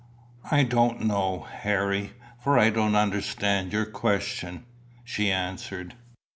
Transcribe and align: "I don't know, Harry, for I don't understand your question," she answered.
"I 0.49 0.63
don't 0.63 1.01
know, 1.01 1.41
Harry, 1.47 2.13
for 2.39 2.57
I 2.57 2.71
don't 2.71 2.95
understand 2.95 3.71
your 3.71 3.85
question," 3.85 4.65
she 5.03 5.31
answered. 5.31 5.93